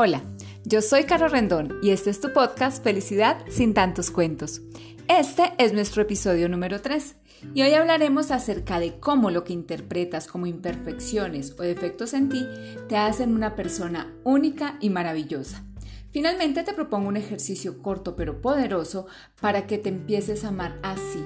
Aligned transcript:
Hola, 0.00 0.22
yo 0.64 0.80
soy 0.80 1.06
Caro 1.06 1.26
Rendón 1.26 1.80
y 1.82 1.90
este 1.90 2.10
es 2.10 2.20
tu 2.20 2.32
podcast 2.32 2.84
Felicidad 2.84 3.44
sin 3.48 3.74
tantos 3.74 4.12
cuentos. 4.12 4.60
Este 5.08 5.54
es 5.58 5.72
nuestro 5.72 6.02
episodio 6.02 6.48
número 6.48 6.80
3 6.80 7.16
y 7.52 7.62
hoy 7.62 7.74
hablaremos 7.74 8.30
acerca 8.30 8.78
de 8.78 9.00
cómo 9.00 9.32
lo 9.32 9.42
que 9.42 9.54
interpretas 9.54 10.28
como 10.28 10.46
imperfecciones 10.46 11.56
o 11.58 11.64
defectos 11.64 12.14
en 12.14 12.28
ti 12.28 12.46
te 12.88 12.96
hacen 12.96 13.34
una 13.34 13.56
persona 13.56 14.14
única 14.22 14.76
y 14.80 14.90
maravillosa. 14.90 15.64
Finalmente 16.12 16.62
te 16.62 16.74
propongo 16.74 17.08
un 17.08 17.16
ejercicio 17.16 17.82
corto 17.82 18.14
pero 18.14 18.40
poderoso 18.40 19.08
para 19.40 19.66
que 19.66 19.78
te 19.78 19.88
empieces 19.88 20.44
a 20.44 20.50
amar 20.50 20.78
así, 20.84 21.24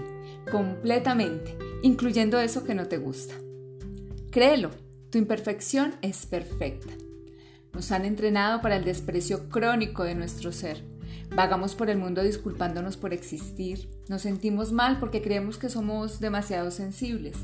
completamente, 0.50 1.58
incluyendo 1.82 2.40
eso 2.40 2.64
que 2.64 2.74
no 2.74 2.88
te 2.88 2.96
gusta. 2.96 3.34
Créelo, 4.30 4.70
tu 5.10 5.18
imperfección 5.18 5.94
es 6.00 6.24
perfecta. 6.24 6.94
Nos 7.72 7.90
han 7.90 8.04
entrenado 8.04 8.60
para 8.60 8.76
el 8.76 8.84
desprecio 8.84 9.48
crónico 9.48 10.04
de 10.04 10.14
nuestro 10.14 10.52
ser. 10.52 10.82
Vagamos 11.34 11.74
por 11.74 11.88
el 11.88 11.96
mundo 11.96 12.22
disculpándonos 12.22 12.98
por 12.98 13.14
existir. 13.14 13.88
Nos 14.08 14.22
sentimos 14.22 14.72
mal 14.72 15.00
porque 15.00 15.22
creemos 15.22 15.56
que 15.56 15.70
somos 15.70 16.20
demasiado 16.20 16.70
sensibles. 16.70 17.36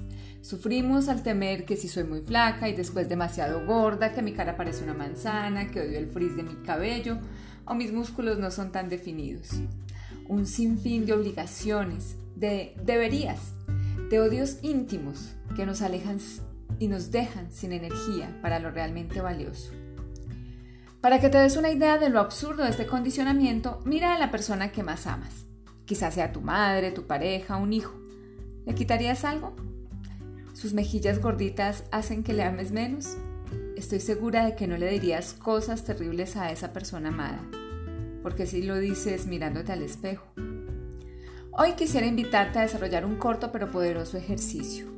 Sufrimos 0.43 1.09
al 1.09 1.23
temer 1.23 1.65
que 1.65 1.77
si 1.77 1.89
soy 1.89 2.05
muy 2.05 2.21
flaca 2.21 2.69
y 2.69 2.75
después 2.75 3.09
demasiado 3.09 3.65
gorda, 3.65 4.13
que 4.13 4.23
mi 4.23 4.33
cara 4.33 4.57
parece 4.57 4.85
una 4.85 4.95
manzana, 4.95 5.71
que 5.71 5.81
odio 5.81 5.99
el 5.99 6.09
frizz 6.09 6.37
de 6.37 6.43
mi 6.43 6.55
cabello 6.57 7.19
o 7.65 7.75
mis 7.75 7.93
músculos 7.93 8.39
no 8.39 8.51
son 8.51 8.73
tan 8.73 8.89
definidos. 8.89 9.49
Un 10.29 10.47
sinfín 10.47 11.07
de 11.07 11.15
obligaciones, 11.15 12.17
de 12.37 12.75
deberías, 12.85 13.53
de 14.11 14.21
odios 14.21 14.59
íntimos 14.63 15.35
que 15.57 15.67
nos 15.67 15.81
alejan 15.81 16.19
y 16.79 16.89
nos 16.89 17.11
dejan 17.11 17.53
sin 17.53 17.73
energía 17.73 18.39
para 18.43 18.59
lo 18.59 18.71
realmente 18.71 19.21
valioso. 19.21 19.73
Para 21.09 21.23
que 21.23 21.31
te 21.31 21.39
des 21.39 21.57
una 21.57 21.71
idea 21.71 21.97
de 21.97 22.11
lo 22.11 22.21
absurdo 22.21 22.65
de 22.65 22.69
este 22.69 22.87
condicionamiento, 22.87 23.81
mira 23.87 24.15
a 24.15 24.19
la 24.19 24.31
persona 24.31 24.73
que 24.73 24.83
más 24.83 25.07
amas. 25.07 25.47
Quizás 25.87 26.13
sea 26.13 26.33
tu 26.33 26.43
madre, 26.43 26.91
tu 26.91 27.07
pareja, 27.07 27.57
un 27.57 27.73
hijo. 27.73 27.99
¿Le 28.67 28.75
quitarías 28.75 29.25
algo? 29.25 29.57
¿Sus 30.53 30.75
mejillas 30.75 31.23
gorditas 31.23 31.85
hacen 31.93 32.23
que 32.23 32.35
le 32.35 32.43
ames 32.43 32.73
menos? 32.73 33.17
Estoy 33.75 34.01
segura 34.01 34.45
de 34.45 34.55
que 34.55 34.67
no 34.67 34.77
le 34.77 34.91
dirías 34.91 35.33
cosas 35.33 35.83
terribles 35.83 36.37
a 36.37 36.53
esa 36.53 36.75
persona 36.75 37.09
amada, 37.09 37.41
porque 38.23 38.45
si 38.45 38.61
lo 38.61 38.77
dices 38.77 39.27
mirándote 39.27 39.73
al 39.73 39.81
espejo. 39.81 40.27
Hoy 41.53 41.73
quisiera 41.73 42.07
invitarte 42.07 42.59
a 42.59 42.63
desarrollar 42.63 43.07
un 43.07 43.17
corto 43.17 43.51
pero 43.51 43.71
poderoso 43.71 44.19
ejercicio. 44.19 44.98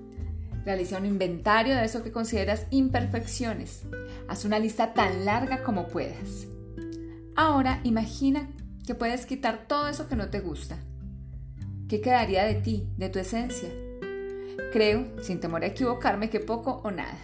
Realiza 0.64 0.98
un 0.98 1.06
inventario 1.06 1.74
de 1.74 1.84
eso 1.84 2.02
que 2.02 2.12
consideras 2.12 2.66
imperfecciones. 2.70 3.82
Haz 4.28 4.44
una 4.44 4.58
lista 4.58 4.92
tan 4.92 5.24
larga 5.24 5.62
como 5.62 5.88
puedas. 5.88 6.46
Ahora 7.36 7.80
imagina 7.84 8.48
que 8.86 8.94
puedes 8.94 9.24
quitar 9.24 9.66
todo 9.66 9.88
eso 9.88 10.08
que 10.08 10.16
no 10.16 10.28
te 10.30 10.40
gusta. 10.40 10.78
¿Qué 11.88 12.00
quedaría 12.00 12.44
de 12.44 12.54
ti, 12.54 12.88
de 12.96 13.08
tu 13.08 13.18
esencia? 13.18 13.68
Creo, 14.72 15.06
sin 15.22 15.40
temor 15.40 15.64
a 15.64 15.68
equivocarme, 15.68 16.30
que 16.30 16.40
poco 16.40 16.80
o 16.84 16.90
nada. 16.90 17.18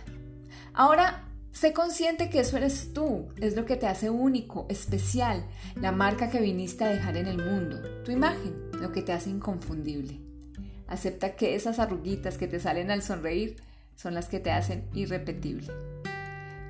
Ahora, 0.73 1.25
sé 1.53 1.73
consciente 1.73 2.31
que 2.31 2.41
eso 2.41 2.57
eres 2.57 2.93
tú, 2.93 3.29
es 3.41 3.55
lo 3.55 3.65
que 3.65 3.77
te 3.77 3.87
hace 3.87 4.11
único, 4.11 4.67
especial, 4.69 5.45
la 5.77 5.93
marca 5.93 6.31
que 6.31 6.41
viniste 6.41 6.85
a 6.85 6.89
dejar 6.89 7.17
en 7.17 7.27
el 7.27 7.39
mundo, 7.39 7.81
tu 8.05 8.11
imagen, 8.11 8.71
lo 8.81 8.91
que 8.91 9.03
te 9.03 9.13
hace 9.13 9.31
inconfundible. 9.31 10.26
Acepta 10.89 11.35
que 11.35 11.55
esas 11.55 11.79
arruguitas 11.79 12.39
que 12.39 12.47
te 12.47 12.61
salen 12.61 12.91
al 12.91 13.03
sonreír 13.03 13.57
son 13.97 14.15
las 14.15 14.29
que 14.29 14.39
te 14.39 14.53
hacen 14.53 14.89
irrepetible. 14.95 15.73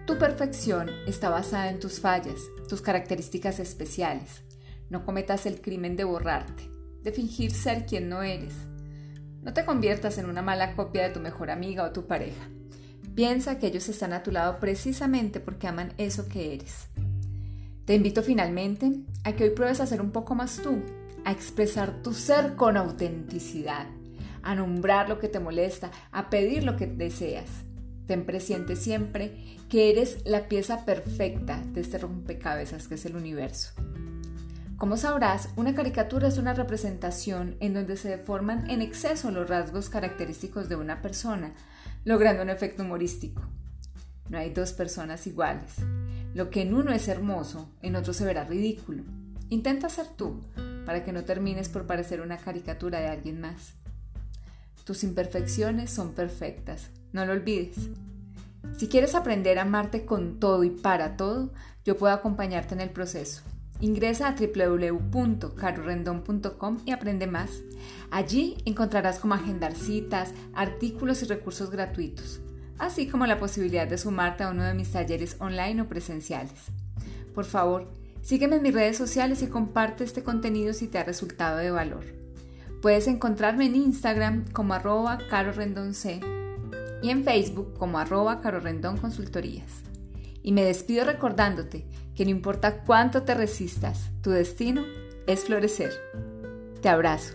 Tu 0.06 0.16
perfección 0.18 0.88
está 1.06 1.28
basada 1.28 1.68
en 1.68 1.80
tus 1.80 2.00
fallas, 2.00 2.40
tus 2.68 2.80
características 2.80 3.58
especiales. 3.58 4.42
No 4.88 5.04
cometas 5.04 5.46
el 5.46 5.60
crimen 5.60 5.96
de 5.96 6.04
borrarte, 6.04 6.70
de 7.02 7.12
fingir 7.12 7.50
ser 7.50 7.86
quien 7.86 8.08
no 8.08 8.22
eres. 8.22 8.54
No 9.42 9.52
te 9.52 9.64
conviertas 9.64 10.18
en 10.18 10.26
una 10.26 10.42
mala 10.42 10.74
copia 10.76 11.02
de 11.02 11.10
tu 11.10 11.20
mejor 11.20 11.50
amiga 11.50 11.84
o 11.84 11.92
tu 11.92 12.06
pareja. 12.06 12.48
Piensa 13.14 13.58
que 13.58 13.66
ellos 13.66 13.88
están 13.88 14.12
a 14.12 14.22
tu 14.22 14.30
lado 14.30 14.60
precisamente 14.60 15.40
porque 15.40 15.66
aman 15.66 15.92
eso 15.98 16.28
que 16.28 16.54
eres. 16.54 16.88
Te 17.84 17.94
invito 17.94 18.22
finalmente 18.22 18.92
a 19.24 19.32
que 19.32 19.44
hoy 19.44 19.50
pruebes 19.50 19.80
a 19.80 19.86
ser 19.86 20.00
un 20.00 20.10
poco 20.10 20.34
más 20.34 20.60
tú, 20.62 20.82
a 21.24 21.32
expresar 21.32 22.02
tu 22.02 22.12
ser 22.14 22.54
con 22.54 22.76
autenticidad 22.76 23.86
a 24.46 24.54
nombrar 24.54 25.08
lo 25.08 25.18
que 25.18 25.28
te 25.28 25.40
molesta, 25.40 25.90
a 26.12 26.30
pedir 26.30 26.64
lo 26.64 26.76
que 26.76 26.86
deseas. 26.86 27.48
Ten 28.06 28.24
presente 28.24 28.76
siempre 28.76 29.32
que 29.68 29.90
eres 29.90 30.18
la 30.24 30.48
pieza 30.48 30.84
perfecta 30.84 31.60
de 31.72 31.80
este 31.80 31.98
rompecabezas 31.98 32.86
que 32.86 32.94
es 32.94 33.04
el 33.06 33.16
universo. 33.16 33.72
Como 34.76 34.96
sabrás, 34.96 35.48
una 35.56 35.74
caricatura 35.74 36.28
es 36.28 36.38
una 36.38 36.54
representación 36.54 37.56
en 37.60 37.74
donde 37.74 37.96
se 37.96 38.08
deforman 38.08 38.70
en 38.70 38.82
exceso 38.82 39.30
los 39.30 39.48
rasgos 39.48 39.88
característicos 39.88 40.68
de 40.68 40.76
una 40.76 41.02
persona, 41.02 41.54
logrando 42.04 42.42
un 42.42 42.50
efecto 42.50 42.82
humorístico. 42.82 43.42
No 44.28 44.38
hay 44.38 44.50
dos 44.50 44.72
personas 44.72 45.26
iguales. 45.26 45.76
Lo 46.34 46.50
que 46.50 46.62
en 46.62 46.74
uno 46.74 46.92
es 46.92 47.08
hermoso, 47.08 47.70
en 47.82 47.96
otro 47.96 48.12
se 48.12 48.24
verá 48.24 48.44
ridículo. 48.44 49.02
Intenta 49.48 49.88
ser 49.88 50.06
tú, 50.08 50.40
para 50.84 51.02
que 51.02 51.12
no 51.12 51.24
termines 51.24 51.68
por 51.68 51.86
parecer 51.86 52.20
una 52.20 52.36
caricatura 52.36 53.00
de 53.00 53.08
alguien 53.08 53.40
más. 53.40 53.72
Tus 54.86 55.02
imperfecciones 55.02 55.90
son 55.90 56.12
perfectas, 56.12 56.90
no 57.10 57.26
lo 57.26 57.32
olvides. 57.32 57.74
Si 58.76 58.86
quieres 58.86 59.16
aprender 59.16 59.58
a 59.58 59.62
amarte 59.62 60.04
con 60.04 60.38
todo 60.38 60.62
y 60.62 60.70
para 60.70 61.16
todo, 61.16 61.52
yo 61.84 61.96
puedo 61.96 62.14
acompañarte 62.14 62.74
en 62.74 62.80
el 62.80 62.90
proceso. 62.90 63.42
Ingresa 63.80 64.28
a 64.28 64.36
www.carorendon.com 64.36 66.78
y 66.86 66.92
aprende 66.92 67.26
más. 67.26 67.50
Allí 68.12 68.58
encontrarás 68.64 69.18
cómo 69.18 69.34
agendar 69.34 69.74
citas, 69.74 70.32
artículos 70.54 71.20
y 71.22 71.26
recursos 71.26 71.72
gratuitos, 71.72 72.38
así 72.78 73.08
como 73.08 73.26
la 73.26 73.40
posibilidad 73.40 73.88
de 73.88 73.98
sumarte 73.98 74.44
a 74.44 74.50
uno 74.50 74.62
de 74.62 74.74
mis 74.74 74.92
talleres 74.92 75.34
online 75.40 75.82
o 75.82 75.88
presenciales. 75.88 76.66
Por 77.34 77.44
favor, 77.44 77.90
sígueme 78.22 78.54
en 78.54 78.62
mis 78.62 78.74
redes 78.74 78.96
sociales 78.96 79.42
y 79.42 79.48
comparte 79.48 80.04
este 80.04 80.22
contenido 80.22 80.72
si 80.74 80.86
te 80.86 80.98
ha 80.98 81.02
resultado 81.02 81.56
de 81.56 81.72
valor. 81.72 82.04
Puedes 82.86 83.08
encontrarme 83.08 83.66
en 83.66 83.74
Instagram 83.74 84.44
como 84.52 84.72
arroba 84.72 85.18
carorendonc 85.28 85.92
y 87.02 87.10
en 87.10 87.24
Facebook 87.24 87.74
como 87.76 87.98
arroba 87.98 88.40
consultorías. 88.40 89.82
Y 90.40 90.52
me 90.52 90.62
despido 90.62 91.04
recordándote 91.04 91.84
que 92.14 92.24
no 92.24 92.30
importa 92.30 92.84
cuánto 92.84 93.24
te 93.24 93.34
resistas, 93.34 94.12
tu 94.22 94.30
destino 94.30 94.84
es 95.26 95.46
florecer. 95.46 95.90
Te 96.80 96.88
abrazo. 96.88 97.34